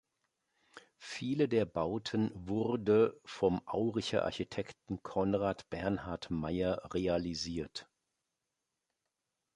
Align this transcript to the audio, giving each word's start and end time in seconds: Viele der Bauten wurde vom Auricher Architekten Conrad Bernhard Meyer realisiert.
Viele 0.97 1.47
der 1.47 1.65
Bauten 1.65 2.31
wurde 2.33 3.21
vom 3.23 3.61
Auricher 3.67 4.23
Architekten 4.25 5.03
Conrad 5.03 5.69
Bernhard 5.69 6.31
Meyer 6.31 6.81
realisiert. 6.95 7.87